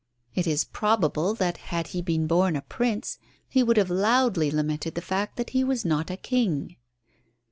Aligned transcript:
It 0.33 0.47
is 0.47 0.63
probable 0.63 1.35
that 1.35 1.57
had 1.57 1.89
he 1.89 2.01
been 2.01 2.25
born 2.25 2.55
a 2.55 2.63
prince 2.63 3.19
he 3.47 3.61
would 3.61 3.77
have 3.77 3.91
loudly 3.91 4.49
lamented 4.49 4.95
the 4.95 4.99
fact 5.03 5.37
that 5.37 5.51
he 5.51 5.63
was 5.63 5.85
not 5.85 6.09
a 6.09 6.17
king. 6.17 6.77